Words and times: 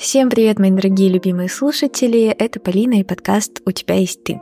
Всем 0.00 0.30
привет, 0.30 0.58
мои 0.58 0.70
дорогие 0.70 1.10
любимые 1.10 1.50
слушатели! 1.50 2.28
Это 2.28 2.58
Полина 2.58 3.00
и 3.00 3.04
подкаст 3.04 3.60
«У 3.66 3.70
тебя 3.70 3.96
есть 3.96 4.24
ты». 4.24 4.40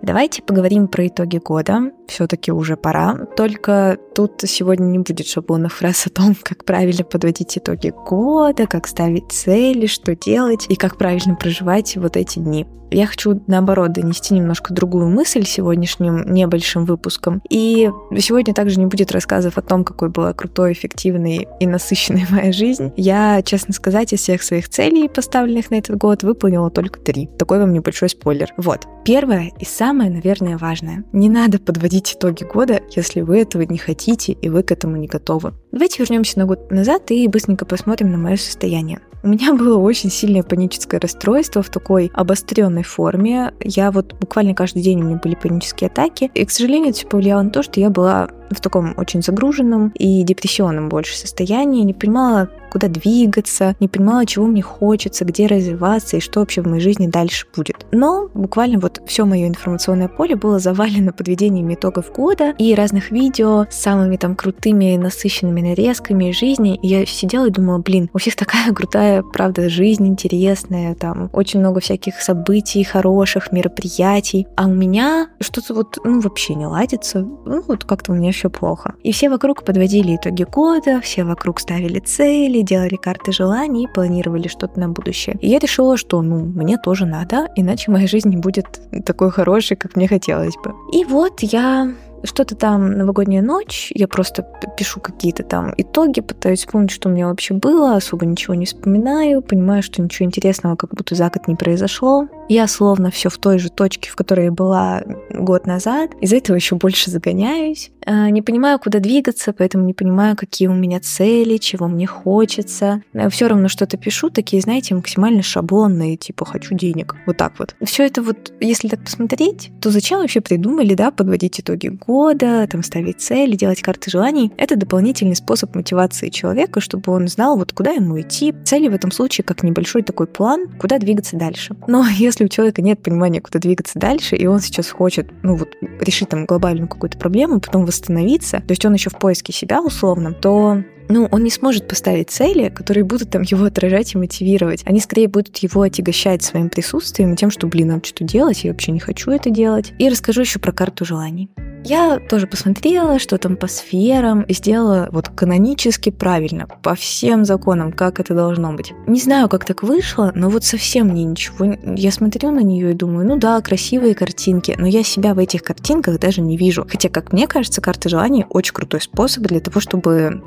Давайте 0.00 0.42
поговорим 0.42 0.86
про 0.86 1.08
итоги 1.08 1.38
года. 1.38 1.90
Все-таки 2.12 2.52
уже 2.52 2.76
пора. 2.76 3.26
Только 3.38 3.96
тут 4.14 4.42
сегодня 4.44 4.84
не 4.84 4.98
будет 4.98 5.26
шаблонных 5.26 5.72
фраз 5.72 6.06
о 6.06 6.10
том, 6.10 6.36
как 6.42 6.66
правильно 6.66 7.04
подводить 7.04 7.56
итоги 7.56 7.88
года, 7.88 8.66
как 8.66 8.86
ставить 8.86 9.32
цели, 9.32 9.86
что 9.86 10.14
делать 10.14 10.66
и 10.68 10.76
как 10.76 10.98
правильно 10.98 11.36
проживать 11.36 11.96
вот 11.96 12.18
эти 12.18 12.38
дни. 12.38 12.66
Я 12.92 13.06
хочу, 13.06 13.42
наоборот, 13.46 13.92
донести 13.92 14.34
немножко 14.34 14.74
другую 14.74 15.08
мысль 15.08 15.44
сегодняшним 15.44 16.32
небольшим 16.32 16.84
выпуском. 16.84 17.40
И 17.48 17.90
сегодня 18.18 18.52
также 18.52 18.78
не 18.78 18.86
будет 18.86 19.12
рассказов 19.12 19.56
о 19.56 19.62
том, 19.62 19.82
какой 19.82 20.10
была 20.10 20.34
крутой, 20.34 20.72
эффективной 20.72 21.48
и 21.58 21.66
насыщенной 21.66 22.26
моя 22.30 22.52
жизнь. 22.52 22.92
Я, 22.96 23.40
честно 23.42 23.72
сказать, 23.72 24.12
из 24.12 24.20
всех 24.20 24.42
своих 24.42 24.68
целей, 24.68 25.08
поставленных 25.08 25.70
на 25.70 25.76
этот 25.76 25.96
год, 25.96 26.22
выполнила 26.22 26.70
только 26.70 27.00
три. 27.00 27.30
Такой 27.38 27.60
вам 27.60 27.72
небольшой 27.72 28.10
спойлер. 28.10 28.52
Вот. 28.58 28.86
Первое 29.06 29.50
и 29.58 29.64
самое, 29.64 30.10
наверное, 30.10 30.58
важное. 30.58 31.04
Не 31.12 31.30
надо 31.30 31.58
подводить 31.58 32.01
итоги 32.10 32.44
года, 32.44 32.80
если 32.90 33.20
вы 33.20 33.40
этого 33.40 33.62
не 33.62 33.78
хотите 33.78 34.32
и 34.32 34.48
вы 34.48 34.62
к 34.62 34.72
этому 34.72 34.96
не 34.96 35.06
готовы. 35.06 35.52
Давайте 35.70 36.02
вернемся 36.02 36.38
на 36.38 36.46
год 36.46 36.70
назад 36.70 37.10
и 37.10 37.28
быстренько 37.28 37.64
посмотрим 37.64 38.10
на 38.10 38.18
мое 38.18 38.36
состояние. 38.36 39.00
У 39.22 39.28
меня 39.28 39.54
было 39.54 39.78
очень 39.78 40.10
сильное 40.10 40.42
паническое 40.42 41.00
расстройство 41.00 41.62
в 41.62 41.68
такой 41.68 42.10
обостренной 42.12 42.82
форме. 42.82 43.52
Я 43.60 43.92
вот 43.92 44.14
буквально 44.14 44.54
каждый 44.54 44.82
день 44.82 45.00
у 45.00 45.04
меня 45.04 45.16
были 45.22 45.36
панические 45.36 45.88
атаки. 45.88 46.30
И, 46.34 46.44
к 46.44 46.50
сожалению, 46.50 46.90
это 46.90 47.06
повлияло 47.06 47.42
на 47.42 47.50
то, 47.50 47.62
что 47.62 47.78
я 47.78 47.90
была 47.90 48.28
в 48.54 48.60
таком 48.60 48.94
очень 48.96 49.22
загруженном 49.22 49.92
и 49.94 50.22
депрессионном 50.22 50.88
больше 50.88 51.16
состоянии, 51.16 51.82
не 51.82 51.94
понимала, 51.94 52.48
куда 52.70 52.88
двигаться, 52.88 53.76
не 53.80 53.88
понимала, 53.88 54.24
чего 54.24 54.46
мне 54.46 54.62
хочется, 54.62 55.24
где 55.24 55.46
развиваться 55.46 56.16
и 56.16 56.20
что 56.20 56.40
вообще 56.40 56.62
в 56.62 56.66
моей 56.66 56.80
жизни 56.80 57.06
дальше 57.06 57.46
будет. 57.54 57.86
Но 57.92 58.28
буквально 58.32 58.78
вот 58.78 59.02
все 59.06 59.26
мое 59.26 59.46
информационное 59.46 60.08
поле 60.08 60.36
было 60.36 60.58
завалено 60.58 61.12
подведением 61.12 61.72
итогов 61.72 62.10
года 62.12 62.54
и 62.58 62.74
разных 62.74 63.10
видео 63.10 63.66
с 63.70 63.76
самыми 63.76 64.16
там 64.16 64.34
крутыми, 64.34 64.96
насыщенными 64.96 65.60
нарезками 65.60 66.30
жизни. 66.30 66.78
И 66.82 66.88
я 66.88 67.04
сидела 67.04 67.46
и 67.48 67.50
думала, 67.50 67.78
блин, 67.78 68.08
у 68.14 68.18
всех 68.18 68.36
такая 68.36 68.72
крутая, 68.74 69.11
правда, 69.20 69.68
жизнь 69.68 70.06
интересная, 70.06 70.94
там 70.94 71.28
очень 71.32 71.60
много 71.60 71.80
всяких 71.80 72.20
событий 72.20 72.84
хороших, 72.84 73.52
мероприятий, 73.52 74.46
а 74.56 74.66
у 74.66 74.70
меня 74.70 75.28
что-то 75.40 75.74
вот, 75.74 75.98
ну, 76.04 76.20
вообще 76.20 76.54
не 76.54 76.66
ладится. 76.66 77.20
Ну, 77.20 77.62
вот 77.66 77.84
как-то 77.84 78.12
у 78.12 78.14
меня 78.14 78.32
все 78.32 78.48
плохо. 78.48 78.94
И 79.02 79.12
все 79.12 79.28
вокруг 79.28 79.64
подводили 79.64 80.16
итоги 80.16 80.44
года, 80.44 81.00
все 81.00 81.24
вокруг 81.24 81.60
ставили 81.60 81.98
цели, 81.98 82.62
делали 82.62 82.96
карты 82.96 83.32
желаний, 83.32 83.88
планировали 83.92 84.48
что-то 84.48 84.80
на 84.80 84.88
будущее. 84.88 85.36
И 85.40 85.48
я 85.48 85.58
решила, 85.58 85.96
что, 85.96 86.22
ну, 86.22 86.44
мне 86.44 86.78
тоже 86.78 87.06
надо, 87.06 87.48
иначе 87.56 87.90
моя 87.90 88.06
жизнь 88.06 88.30
не 88.30 88.36
будет 88.36 88.80
такой 89.04 89.30
хорошей, 89.30 89.76
как 89.76 89.96
мне 89.96 90.08
хотелось 90.08 90.54
бы. 90.64 90.74
И 90.92 91.04
вот 91.04 91.40
я 91.42 91.92
что-то 92.24 92.54
там 92.54 92.92
новогодняя 92.92 93.42
ночь, 93.42 93.92
я 93.94 94.08
просто 94.08 94.46
пишу 94.76 95.00
какие-то 95.00 95.42
там 95.42 95.74
итоги, 95.76 96.20
пытаюсь 96.20 96.60
вспомнить, 96.60 96.90
что 96.90 97.08
у 97.08 97.12
меня 97.12 97.28
вообще 97.28 97.54
было, 97.54 97.96
особо 97.96 98.26
ничего 98.26 98.54
не 98.54 98.66
вспоминаю, 98.66 99.42
понимаю, 99.42 99.82
что 99.82 100.02
ничего 100.02 100.26
интересного 100.26 100.76
как 100.76 100.90
будто 100.94 101.14
за 101.14 101.28
год 101.28 101.48
не 101.48 101.56
произошло. 101.56 102.28
Я 102.48 102.66
словно 102.66 103.10
все 103.10 103.30
в 103.30 103.38
той 103.38 103.58
же 103.58 103.70
точке, 103.70 104.10
в 104.10 104.16
которой 104.16 104.46
я 104.46 104.52
была 104.52 105.02
год 105.30 105.66
назад. 105.66 106.10
Из-за 106.20 106.36
этого 106.36 106.56
еще 106.56 106.76
больше 106.76 107.10
загоняюсь. 107.10 107.90
А, 108.04 108.30
не 108.30 108.42
понимаю, 108.42 108.78
куда 108.78 108.98
двигаться, 108.98 109.52
поэтому 109.52 109.84
не 109.84 109.94
понимаю, 109.94 110.36
какие 110.36 110.68
у 110.68 110.74
меня 110.74 111.00
цели, 111.00 111.56
чего 111.56 111.88
мне 111.88 112.06
хочется. 112.06 113.02
Все 113.30 113.48
равно 113.48 113.68
что-то 113.68 113.96
пишу, 113.96 114.30
такие, 114.30 114.60
знаете, 114.60 114.94
максимально 114.94 115.42
шаблонные, 115.42 116.16
типа 116.16 116.44
хочу 116.44 116.74
денег. 116.74 117.14
Вот 117.26 117.36
так 117.36 117.58
вот. 117.58 117.74
Все 117.82 118.04
это 118.04 118.22
вот, 118.22 118.52
если 118.60 118.88
так 118.88 119.04
посмотреть, 119.04 119.70
то 119.80 119.90
зачем 119.90 120.20
вообще 120.20 120.40
придумали, 120.40 120.94
да, 120.94 121.10
подводить 121.10 121.60
итоги 121.60 121.88
года, 121.88 122.66
там 122.70 122.82
ставить 122.82 123.20
цели, 123.20 123.56
делать 123.56 123.82
карты 123.82 124.10
желаний? 124.10 124.52
Это 124.56 124.76
дополнительный 124.76 125.36
способ 125.36 125.74
мотивации 125.74 126.28
человека, 126.28 126.80
чтобы 126.80 127.12
он 127.12 127.28
знал, 127.28 127.56
вот 127.56 127.72
куда 127.72 127.92
ему 127.92 128.20
идти. 128.20 128.54
Цели 128.64 128.88
в 128.88 128.94
этом 128.94 129.10
случае 129.10 129.44
как 129.44 129.62
небольшой 129.62 130.02
такой 130.02 130.26
план, 130.26 130.68
куда 130.78 130.98
двигаться 130.98 131.36
дальше. 131.36 131.76
Но 131.86 132.04
если 132.16 132.31
у 132.40 132.48
человека 132.48 132.82
нет 132.82 133.02
понимания, 133.02 133.40
куда 133.40 133.58
двигаться 133.58 133.98
дальше, 133.98 134.36
и 134.36 134.46
он 134.46 134.60
сейчас 134.60 134.90
хочет, 134.90 135.30
ну 135.42 135.56
вот, 135.56 135.74
решить 136.00 136.28
там 136.28 136.46
глобальную 136.46 136.88
какую-то 136.88 137.18
проблему, 137.18 137.60
потом 137.60 137.84
восстановиться, 137.84 138.58
то 138.58 138.70
есть 138.70 138.84
он 138.84 138.94
еще 138.94 139.10
в 139.10 139.16
поиске 139.16 139.52
себя 139.52 139.82
условно, 139.82 140.32
то 140.32 140.82
ну, 141.12 141.28
он 141.30 141.44
не 141.44 141.50
сможет 141.50 141.86
поставить 141.86 142.30
цели, 142.30 142.70
которые 142.70 143.04
будут 143.04 143.30
там 143.30 143.42
его 143.42 143.66
отражать 143.66 144.14
и 144.14 144.18
мотивировать. 144.18 144.82
Они 144.86 144.98
скорее 144.98 145.28
будут 145.28 145.58
его 145.58 145.82
отягощать 145.82 146.42
своим 146.42 146.70
присутствием 146.70 147.34
и 147.34 147.36
тем, 147.36 147.50
что, 147.50 147.66
блин, 147.66 147.88
надо 147.88 148.06
что 148.06 148.24
делать, 148.24 148.64
я 148.64 148.70
вообще 148.72 148.92
не 148.92 149.00
хочу 149.00 149.30
это 149.30 149.50
делать. 149.50 149.92
И 149.98 150.08
расскажу 150.08 150.40
еще 150.40 150.58
про 150.58 150.72
карту 150.72 151.04
желаний. 151.04 151.50
Я 151.84 152.20
тоже 152.20 152.46
посмотрела, 152.46 153.18
что 153.18 153.38
там 153.38 153.56
по 153.56 153.66
сферам, 153.66 154.42
и 154.42 154.54
сделала 154.54 155.08
вот 155.10 155.28
канонически 155.28 156.10
правильно, 156.10 156.68
по 156.82 156.94
всем 156.94 157.44
законам, 157.44 157.92
как 157.92 158.20
это 158.20 158.34
должно 158.34 158.72
быть. 158.72 158.92
Не 159.08 159.18
знаю, 159.18 159.48
как 159.48 159.64
так 159.64 159.82
вышло, 159.82 160.30
но 160.34 160.48
вот 160.48 160.64
совсем 160.64 161.08
мне 161.08 161.24
ничего. 161.24 161.76
Я 161.96 162.12
смотрю 162.12 162.52
на 162.52 162.60
нее 162.60 162.92
и 162.92 162.94
думаю, 162.94 163.26
ну 163.26 163.36
да, 163.36 163.60
красивые 163.60 164.14
картинки, 164.14 164.76
но 164.78 164.86
я 164.86 165.02
себя 165.02 165.34
в 165.34 165.40
этих 165.40 165.64
картинках 165.64 166.20
даже 166.20 166.40
не 166.40 166.56
вижу. 166.56 166.86
Хотя, 166.88 167.08
как 167.08 167.32
мне 167.32 167.48
кажется, 167.48 167.80
карта 167.80 168.08
желаний 168.08 168.46
очень 168.48 168.74
крутой 168.74 169.00
способ 169.00 169.42
для 169.44 169.58
того, 169.58 169.80
чтобы 169.80 170.40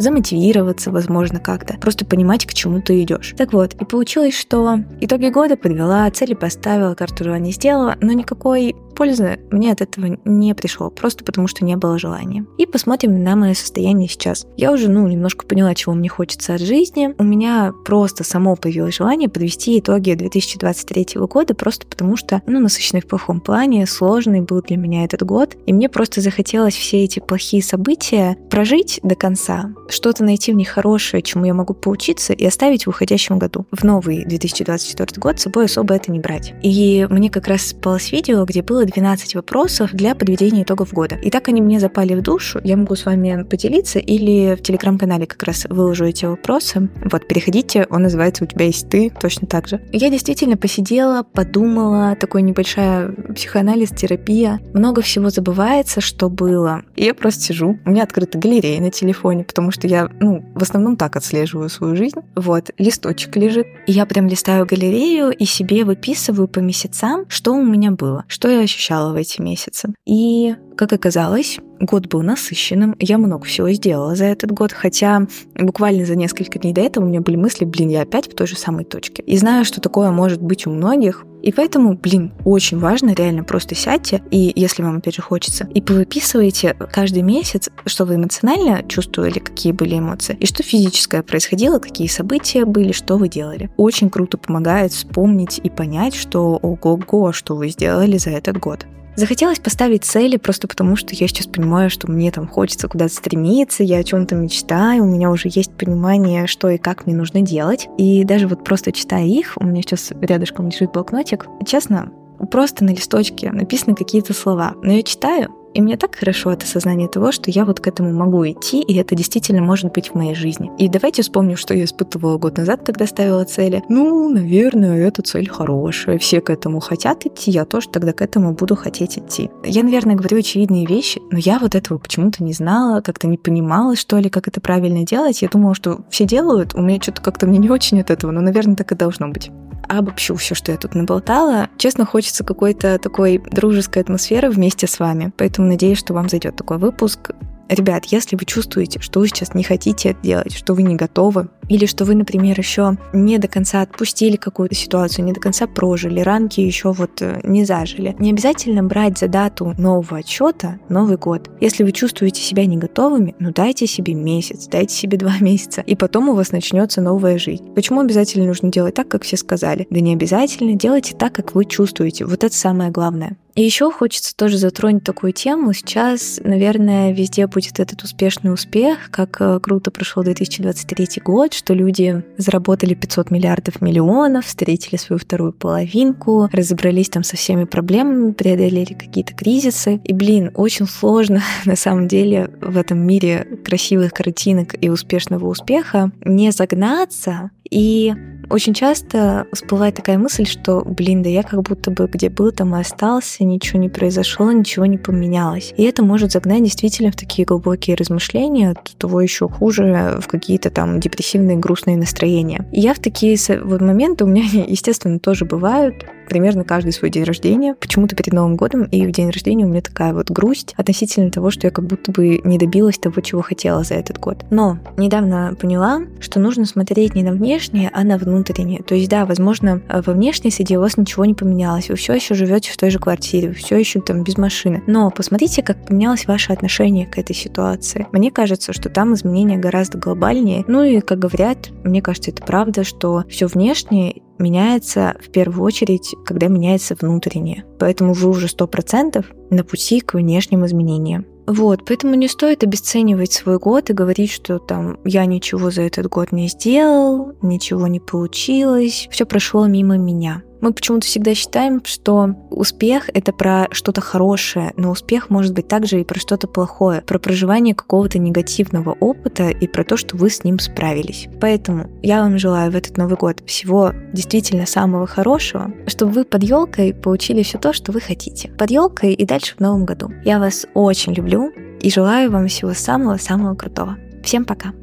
замотивироваться, 0.56 0.92
возможно, 0.92 1.40
как-то. 1.40 1.78
Просто 1.80 2.06
понимать, 2.06 2.46
к 2.46 2.54
чему 2.54 2.82
ты 2.82 3.02
идешь. 3.04 3.34
Так 3.38 3.54
вот, 3.54 3.74
и 3.74 3.86
получилось, 3.86 4.38
что 4.38 4.80
итоги 5.02 5.30
года 5.30 5.58
подвела, 5.58 6.10
цели 6.12 6.34
поставила, 6.34 6.96
карту 6.96 7.24
желаний 7.26 7.52
сделала, 7.52 7.96
но 8.02 8.14
никакой 8.14 8.76
пользы 8.96 9.40
мне 9.52 9.72
от 9.72 9.82
этого 9.82 10.18
не 10.26 10.56
пришло, 10.56 10.90
просто 10.90 11.24
потому 11.24 11.48
что 11.48 11.64
не 11.66 11.76
было 11.76 12.00
желания. 12.00 12.46
И 12.58 12.66
посмотрим 12.66 13.24
на 13.24 13.36
мое 13.36 13.54
состояние 13.54 14.10
сейчас. 14.10 14.48
Я 14.58 14.72
уже, 14.72 14.90
ну, 14.90 15.08
немножко 15.08 15.46
поняла, 15.46 15.76
чего 15.76 15.94
мне 15.94 16.10
хочется 16.10 16.56
от 16.56 16.62
жизни. 16.62 17.14
У 17.18 17.24
меня 17.24 17.74
просто 17.86 18.24
само 18.24 18.56
появилось 18.56 18.96
желание 18.96 19.30
подвести 19.30 19.80
итоги 19.80 20.14
2023 20.14 21.22
года, 21.28 21.54
просто 21.54 21.86
потому 21.86 22.16
что, 22.16 22.42
ну, 22.48 22.60
насыщенный 22.60 23.02
в 23.02 23.08
плохом 23.08 23.42
плане, 23.42 23.86
сложный 23.86 24.42
был 24.42 24.62
для 24.62 24.78
меня 24.78 25.04
этот 25.04 25.24
год, 25.24 25.56
и 25.66 25.74
мне 25.74 25.90
просто 25.90 26.22
захотелось 26.22 26.76
все 26.76 27.04
эти 27.04 27.20
плохие 27.20 27.62
события 27.62 28.38
прожить 28.50 29.00
до 29.04 29.16
конца, 29.16 29.74
что-то 29.90 30.24
найти 30.24 30.52
в 30.52 30.56
них 30.56 30.70
хорошее, 30.70 31.22
чему 31.22 31.46
я 31.46 31.54
могу 31.54 31.74
поучиться 31.74 32.34
и 32.34 32.46
оставить 32.46 32.86
в 32.86 32.90
уходящем 32.90 33.40
году. 33.40 33.66
В 33.72 33.84
новый 33.84 34.26
2024 34.26 35.20
год 35.20 35.40
с 35.40 35.44
собой 35.44 35.66
особо 35.66 35.96
это 35.96 36.12
не 36.12 36.20
брать. 36.20 36.54
И 36.64 37.06
мне 37.10 37.30
как 37.30 37.48
раз 37.48 37.68
спалось 37.68 38.12
видео, 38.12 38.46
где 38.46 38.62
было 38.62 38.85
12 38.86 39.36
вопросов 39.36 39.92
для 39.94 40.16
подведения 40.16 40.64
итогов 40.64 40.94
года. 40.94 41.16
И 41.16 41.30
так 41.30 41.48
они 41.50 41.62
мне 41.62 41.80
запали 41.80 42.14
в 42.16 42.22
душу. 42.22 42.60
Я 42.64 42.78
могу 42.78 42.96
с 42.96 43.06
вами 43.06 43.44
поделиться 43.44 44.00
или 44.00 44.56
в 44.56 44.62
телеграм-канале 44.62 45.26
как 45.26 45.44
раз 45.44 45.66
выложу 45.70 46.06
эти 46.06 46.26
вопросы. 46.26 46.90
Вот, 47.04 47.28
переходите, 47.28 47.88
он 47.90 48.04
называется 48.04 48.44
«У 48.44 48.48
тебя 48.48 48.66
есть 48.66 48.90
ты», 48.90 49.12
точно 49.22 49.48
так 49.48 49.68
же. 49.68 49.82
Я 49.92 50.10
действительно 50.10 50.58
посидела, 50.58 51.24
подумала, 51.24 52.16
такой 52.16 52.42
небольшая 52.42 53.14
психоанализ, 53.36 53.90
терапия. 53.90 54.60
Много 54.74 55.02
всего 55.02 55.30
забывается, 55.30 56.02
что 56.02 56.30
было. 56.30 56.84
И 56.96 57.06
я 57.06 57.14
просто 57.14 57.42
сижу, 57.42 57.78
у 57.86 57.90
меня 57.90 58.04
открыта 58.04 58.38
галерея 58.38 58.82
на 58.82 58.92
телефоне, 58.92 59.44
потому 59.44 59.72
что 59.72 59.88
я, 59.88 60.10
ну, 60.20 60.44
в 60.54 60.62
основном 60.62 60.98
так 60.98 61.16
отслеживаю 61.16 61.70
свою 61.70 61.96
жизнь. 61.96 62.20
Вот, 62.36 62.72
листочек 62.78 63.36
лежит. 63.36 63.68
И 63.88 63.92
я 63.92 64.06
прям 64.06 64.28
листаю 64.28 64.66
галерею 64.66 65.32
и 65.32 65.46
себе 65.46 65.84
выписываю 65.84 66.48
по 66.48 66.60
месяцам, 66.60 67.26
что 67.28 67.54
у 67.54 67.64
меня 67.64 67.92
было, 67.92 68.26
что 68.28 68.50
я 68.50 68.60
ощущала 68.76 69.14
в 69.14 69.16
эти 69.16 69.42
месяцы. 69.42 69.94
И, 70.06 70.56
как 70.76 70.94
оказалось, 70.94 71.60
год 71.80 72.08
был 72.08 72.22
насыщенным, 72.22 72.96
я 73.00 73.18
много 73.18 73.46
всего 73.46 73.72
сделала 73.72 74.16
за 74.16 74.26
этот 74.26 74.52
год, 74.52 74.72
хотя 74.72 75.28
буквально 75.56 76.06
за 76.06 76.16
несколько 76.16 76.60
дней 76.60 76.74
до 76.74 76.82
этого 76.82 77.06
у 77.06 77.08
меня 77.08 77.22
были 77.22 77.36
мысли, 77.36 77.66
блин, 77.66 77.90
я 77.90 78.02
опять 78.02 78.32
в 78.32 78.36
той 78.36 78.48
же 78.48 78.56
самой 78.56 78.86
точке. 78.86 79.24
И 79.24 79.38
знаю, 79.38 79.66
что 79.66 79.82
такое 79.82 80.12
может 80.12 80.42
быть 80.42 80.68
у 80.68 80.72
многих, 80.72 81.26
и 81.42 81.52
поэтому, 81.52 81.96
блин, 81.96 82.34
очень 82.44 82.80
важно 82.80 83.14
реально 83.14 83.44
просто 83.44 83.76
сядьте, 83.76 84.24
и 84.32 84.52
если 84.56 84.82
вам 84.82 84.98
опять 84.98 85.16
же 85.16 85.22
хочется, 85.22 85.68
и 85.74 85.82
повыписывайте 85.82 86.76
каждый 86.92 87.22
месяц, 87.22 87.70
что 87.86 88.06
вы 88.06 88.16
эмоционально 88.16 88.84
чувствовали, 88.88 89.40
какие 89.40 89.72
были 89.72 90.00
эмоции, 90.00 90.36
и 90.40 90.46
что 90.48 90.64
физическое 90.64 91.22
происходило, 91.22 91.80
какие 91.80 92.08
события 92.08 92.66
были, 92.66 92.92
что 92.92 93.18
вы 93.18 93.30
делали. 93.30 93.70
Очень 93.78 94.10
круто 94.10 94.38
помогает 94.38 94.92
вспомнить 94.92 95.60
и 95.64 95.70
понять, 95.70 96.16
что 96.16 96.58
ого-го, 96.62 97.32
что 97.32 97.56
вы 97.56 97.70
сделали 97.70 98.18
за 98.18 98.32
этот 98.32 98.58
год. 98.58 98.86
Захотелось 99.16 99.60
поставить 99.60 100.04
цели 100.04 100.36
просто 100.38 100.68
потому, 100.68 100.96
что 100.96 101.16
я 101.16 101.28
сейчас 101.28 101.48
понимаю, 101.48 101.90
что 101.90 102.12
мне 102.12 102.32
там 102.32 102.48
хочется 102.48 102.88
куда-то 102.90 103.14
стремиться, 103.14 103.84
я 103.84 104.00
о 104.00 104.04
чем-то 104.04 104.36
мечтаю, 104.36 105.04
у 105.04 105.08
меня 105.08 105.32
уже 105.32 105.50
есть 105.50 105.72
понимание, 105.74 106.48
что 106.48 106.70
и 106.70 106.78
как 106.78 107.06
мне 107.06 107.16
нужно 107.16 107.42
делать. 107.42 107.88
И 107.98 108.26
даже 108.26 108.48
вот 108.48 108.64
просто 108.64 108.92
читая 108.92 109.26
их, 109.26 109.54
у 109.58 109.64
меня 109.64 109.82
сейчас 109.82 110.12
рядышком 110.20 110.68
лежит 110.68 110.92
блокнотик, 110.92 111.48
честно, 111.66 112.12
просто 112.52 112.84
на 112.84 112.90
листочке 112.90 113.52
написаны 113.52 113.96
какие-то 113.96 114.34
слова. 114.34 114.74
Но 114.84 114.92
я 114.92 115.04
читаю, 115.04 115.55
И 115.76 115.82
мне 115.82 115.98
так 115.98 116.16
хорошо 116.16 116.52
от 116.52 116.64
осознания 116.64 117.10
того, 117.10 117.34
что 117.34 117.52
я 117.52 117.66
вот 117.66 117.82
к 117.82 117.88
этому 117.88 118.14
могу 118.14 118.48
идти, 118.48 118.82
и 118.82 118.96
это 118.96 119.14
действительно 119.14 119.62
может 119.62 119.92
быть 119.92 120.10
в 120.10 120.16
моей 120.16 120.34
жизни. 120.34 120.72
И 120.80 120.88
давайте 120.88 121.22
вспомним, 121.22 121.58
что 121.58 121.74
я 121.74 121.84
испытывала 121.84 122.38
год 122.38 122.58
назад, 122.58 122.82
когда 122.86 123.06
ставила 123.06 123.44
цели. 123.44 123.84
Ну, 123.90 124.30
наверное, 124.30 125.06
эта 125.06 125.22
цель 125.22 125.50
хорошая, 125.50 126.18
все 126.18 126.40
к 126.40 126.50
этому 126.50 126.80
хотят 126.80 127.26
идти, 127.26 127.52
я 127.52 127.66
тоже 127.66 127.90
тогда 127.90 128.14
к 128.14 128.22
этому 128.22 128.54
буду 128.54 128.78
хотеть 128.78 129.18
идти. 129.18 129.50
Я, 129.66 129.84
наверное, 129.84 130.16
говорю 130.16 130.38
очевидные 130.38 130.86
вещи, 130.86 131.22
но 131.30 131.38
я 131.38 131.60
вот 131.60 131.76
этого 131.76 131.98
почему-то 131.98 132.42
не 132.42 132.54
знала, 132.54 133.02
как-то 133.02 133.28
не 133.28 133.38
понимала, 133.38 133.98
что 133.98 134.18
ли, 134.18 134.30
как 134.30 134.48
это 134.48 134.62
правильно 134.62 135.06
делать. 135.06 135.42
Я 135.42 135.50
думала, 135.50 135.76
что 135.76 136.06
все 136.10 136.24
делают, 136.24 136.74
у 136.74 136.82
меня 136.82 137.02
что-то 137.02 137.22
как-то 137.22 137.48
мне 137.48 137.58
не 137.58 137.70
очень 137.70 138.00
от 138.00 138.12
этого, 138.12 138.32
но, 138.32 138.40
наверное, 138.40 138.78
так 138.78 138.94
и 138.94 138.96
должно 138.96 139.28
быть 139.28 139.52
обобщу 139.88 140.36
все, 140.36 140.56
что 140.56 140.72
я 140.72 140.78
тут 140.78 140.96
наболтала. 140.96 141.70
Честно, 141.78 142.06
хочется 142.06 142.44
какой-то 142.44 142.98
такой 143.00 143.38
дружеской 143.38 144.02
атмосферы 144.02 144.50
вместе 144.50 144.88
с 144.88 145.00
вами, 145.00 145.32
поэтому 145.38 145.65
надеюсь, 145.66 146.00
что 146.00 146.14
вам 146.14 146.30
зайдет 146.30 146.56
такой 146.56 146.78
выпуск. 146.78 147.32
Ребят, 147.68 148.06
если 148.06 148.36
вы 148.36 148.46
чувствуете, 148.46 149.00
что 149.02 149.20
вы 149.20 149.28
сейчас 149.28 149.56
не 149.56 149.64
хотите 149.64 150.10
это 150.10 150.22
делать, 150.22 150.54
что 150.54 150.76
вы 150.76 150.84
не 150.84 150.96
готовы, 150.96 151.50
или 151.68 151.88
что 151.88 152.06
вы, 152.06 152.14
например, 152.14 152.58
еще 152.60 152.96
не 153.12 153.40
до 153.40 153.48
конца 153.48 153.82
отпустили 153.82 154.36
какую-то 154.36 154.76
ситуацию, 154.76 155.26
не 155.26 155.34
до 155.34 155.40
конца 155.40 155.66
прожили, 155.66 156.20
ранки 156.20 156.60
еще 156.60 156.92
вот 156.92 157.24
э, 157.24 157.40
не 157.44 157.66
зажили, 157.66 158.16
не 158.20 158.30
обязательно 158.30 158.84
брать 158.84 159.18
за 159.18 159.28
дату 159.28 159.74
нового 159.80 160.18
отчета 160.18 160.80
Новый 160.90 161.18
год. 161.18 161.50
Если 161.60 161.84
вы 161.84 161.92
чувствуете 161.92 162.40
себя 162.40 162.68
не 162.68 162.78
готовыми, 162.78 163.36
ну 163.40 163.52
дайте 163.52 163.88
себе 163.88 164.14
месяц, 164.14 164.68
дайте 164.68 164.94
себе 164.94 165.18
два 165.18 165.34
месяца, 165.42 165.82
и 165.82 165.96
потом 165.96 166.30
у 166.30 166.36
вас 166.36 166.52
начнется 166.52 167.02
новая 167.02 167.40
жизнь. 167.40 167.74
Почему 167.74 168.02
обязательно 168.02 168.46
нужно 168.46 168.72
делать 168.72 168.94
так, 168.94 169.08
как 169.08 169.24
все 169.24 169.38
сказали? 169.38 169.88
Да 169.90 170.00
не 170.00 170.14
обязательно, 170.14 170.76
делайте 170.76 171.16
так, 171.16 171.34
как 171.34 171.56
вы 171.56 171.66
чувствуете. 171.66 172.26
Вот 172.26 172.44
это 172.44 172.56
самое 172.56 172.92
главное. 172.92 173.38
И 173.56 173.64
еще 173.64 173.90
хочется 173.90 174.36
тоже 174.36 174.58
затронуть 174.58 175.06
такую 175.06 175.32
тему. 175.32 175.72
Сейчас, 175.72 176.42
наверное, 176.44 177.14
везде 177.14 177.48
будет 177.48 177.80
этот 177.80 178.04
успешный 178.04 178.54
успех, 178.54 179.10
как 179.12 179.38
э, 179.40 179.62
круто 179.62 179.92
прошел 179.92 180.24
2023 180.24 181.22
год, 181.24 181.54
что 181.54 181.74
люди 181.74 182.22
заработали 182.38 182.96
500 182.96 183.32
миллиардов 183.32 183.82
миллионов, 183.82 184.46
встретили 184.46 184.98
свою 184.98 185.20
вторую 185.20 185.54
половинку, 185.54 186.50
разобрались 186.52 187.08
там 187.08 187.24
со 187.24 187.38
всеми 187.38 187.64
проблемами, 187.64 188.34
преодолели 188.34 188.94
какие-то 188.94 189.34
кризисы. 189.34 190.02
И, 190.04 190.12
блин, 190.12 190.52
очень 190.56 190.86
сложно 190.86 191.42
на 191.66 191.78
самом 191.78 192.10
деле 192.10 192.52
в 192.60 192.76
этом 192.76 193.00
мире 193.00 193.48
красивых 193.64 194.12
картинок 194.12 194.76
и 194.84 194.90
успешного 194.90 195.48
успеха 195.48 196.12
не 196.26 196.52
загнаться 196.52 197.52
и 197.70 198.14
очень 198.50 198.74
часто 198.74 199.48
всплывает 199.52 199.96
такая 199.96 200.18
мысль, 200.18 200.46
что, 200.46 200.84
блин, 200.86 201.24
да 201.24 201.30
я 201.30 201.44
как 201.44 201.62
будто 201.64 201.92
бы 201.92 202.08
где 202.08 202.30
был, 202.30 202.52
там 202.52 202.76
и 202.76 202.80
остался, 202.80 203.44
ничего 203.44 203.80
не 203.80 203.90
произошло, 203.90 204.52
ничего 204.52 204.86
не 204.86 204.98
поменялось. 204.98 205.74
И 205.78 205.84
это 205.84 206.04
может 206.04 206.32
загнать 206.32 206.64
действительно 206.64 207.12
в 207.12 207.16
такие 207.16 207.46
глубокие 207.46 207.96
размышления, 207.96 208.76
того 208.98 209.22
еще 209.22 209.48
хуже, 209.48 210.20
в 210.22 210.28
какие-то 210.28 210.70
там 210.70 211.00
депрессивные, 211.00 211.58
грустные 211.58 211.98
настроения. 211.98 212.68
И 212.72 212.82
я 212.82 212.94
в 212.94 213.00
такие 213.00 213.38
вот 213.64 213.82
моменты, 213.82 214.24
у 214.26 214.28
меня, 214.28 214.44
естественно, 214.68 215.20
тоже 215.20 215.46
бывают, 215.46 216.06
примерно 216.30 216.64
каждый 216.64 216.92
свой 216.92 217.10
день 217.10 217.24
рождения, 217.24 217.76
почему-то 217.76 218.16
перед 218.16 218.34
Новым 218.34 218.56
годом, 218.56 218.84
и 218.84 219.06
в 219.06 219.12
день 219.12 219.30
рождения 219.30 219.66
у 219.66 219.70
меня 219.70 219.82
такая 219.82 220.14
вот 220.14 220.30
грусть 220.32 220.74
относительно 220.78 221.32
того, 221.32 221.52
что 221.52 221.68
я 221.68 221.72
как 221.72 221.86
будто 221.86 222.12
бы 222.12 222.40
не 222.44 222.58
добилась 222.58 222.98
того, 222.98 223.22
чего 223.22 223.42
хотела 223.42 223.84
за 223.84 223.96
этот 223.96 224.20
год. 224.20 224.46
Но 224.50 224.80
недавно 224.98 225.56
поняла, 225.60 226.02
что 226.20 226.40
нужно 226.40 226.66
смотреть 226.66 227.16
не 227.16 227.24
на 227.24 227.32
внешнее, 227.56 227.90
а 227.94 228.04
на 228.04 228.18
внутреннее. 228.18 228.84
То 228.84 228.96
есть, 228.96 229.10
да, 229.10 229.26
возможно, 229.26 229.82
во 229.90 230.14
внешней 230.14 230.52
среде 230.52 230.78
у 230.78 230.82
вас 230.82 230.98
ничего 230.98 231.24
не 231.24 231.34
поменялось, 231.34 231.90
вы 231.90 231.96
все 231.96 232.14
еще 232.14 232.36
живете 232.36 232.72
в 232.72 232.78
той 232.78 232.90
же 232.90 233.00
квартире, 233.00 233.50
вы 233.50 233.54
все 233.54 233.78
еще 233.78 234.02
там 234.02 234.24
без 234.24 234.38
машины. 234.38 234.84
Но 234.88 235.10
посмотрите, 235.10 235.64
как 235.64 235.86
поменялось 235.86 236.28
ваше 236.28 236.52
отношение 236.52 237.06
к 237.06 237.18
этой 237.18 237.36
ситуации. 237.36 238.08
Мне 238.12 238.30
кажется, 238.30 238.74
что 238.74 238.90
там 238.90 239.14
изменения 239.14 239.58
гораздо 239.58 239.98
глобальнее. 239.98 240.66
Ну 240.68 240.84
и, 240.84 241.00
как 241.00 241.20
говорят, 241.20 241.70
мне 241.84 242.02
кажется, 242.02 242.32
это 242.32 242.44
правда, 242.44 242.84
что 242.84 243.24
все 243.30 243.48
внешнее 243.48 244.22
меняется 244.38 245.16
в 245.22 245.30
первую 245.30 245.64
очередь, 245.66 246.16
когда 246.26 246.48
меняется 246.48 246.96
внутреннее. 247.00 247.66
Поэтому 247.80 248.14
вы 248.14 248.30
уже 248.30 248.48
100% 248.48 249.26
на 249.50 249.64
пути 249.64 250.02
к 250.02 250.14
внешним 250.14 250.66
изменениям. 250.66 251.26
Вот, 251.48 251.86
поэтому 251.86 252.16
не 252.16 252.28
стоит 252.28 252.64
обесценивать 252.64 253.34
свой 253.34 253.60
год 253.60 253.90
и 253.90 253.94
говорить, 253.94 254.32
что 254.32 254.58
там 254.58 254.98
я 255.06 255.26
ничего 255.26 255.70
за 255.70 255.84
этот 255.84 256.08
год 256.08 256.32
не 256.32 256.48
сделал, 256.48 257.34
ничего 257.42 257.86
не 257.88 258.00
получилось, 258.00 259.08
все 259.12 259.26
прошло 259.26 259.68
мимо 259.68 259.98
меня. 259.98 260.42
Мы 260.62 260.74
почему-то 260.74 261.06
всегда 261.06 261.36
считаем, 261.36 261.82
что 261.86 262.36
успех— 262.50 263.10
это 263.14 263.34
про 263.34 263.68
что-то 263.72 264.02
хорошее, 264.02 264.74
но 264.78 264.92
успех 264.92 265.30
может 265.30 265.54
быть 265.54 265.68
также 265.68 266.02
и 266.02 266.04
про 266.04 266.20
что-то 266.20 266.48
плохое, 266.48 267.02
про 267.02 267.20
проживание 267.20 267.76
какого-то 267.76 268.20
негативного 268.20 268.92
опыта 269.00 269.50
и 269.50 269.68
про 269.68 269.84
то, 269.84 269.98
что 269.98 270.18
вы 270.18 270.30
с 270.30 270.44
ним 270.44 270.60
справились. 270.60 271.28
Поэтому 271.40 271.90
я 272.02 272.22
вам 272.22 272.38
желаю 272.38 272.72
в 272.72 272.76
этот 272.76 272.98
Новый 272.98 273.18
год 273.18 273.44
всего 273.46 273.92
действительно 274.14 274.66
самого 274.66 275.08
хорошего, 275.08 275.72
чтобы 275.88 276.12
вы 276.14 276.24
под 276.26 276.44
елкой 276.44 276.94
получили 276.94 277.44
все 277.44 277.58
то, 277.58 277.74
что 277.74 277.92
вы 277.92 278.00
хотите. 278.00 278.50
Под 278.50 278.72
елкой 278.72 279.14
и 279.14 279.26
дальше 279.26 279.56
в 279.56 279.60
Новом 279.60 279.86
году. 279.86 280.12
Я 280.24 280.40
вас 280.40 280.66
очень 280.74 281.14
люблю 281.14 281.52
и 281.82 281.90
желаю 281.90 282.32
вам 282.32 282.48
всего 282.48 282.74
самого-самого 282.74 283.56
крутого. 283.56 283.98
Всем 284.24 284.46
пока! 284.46 284.74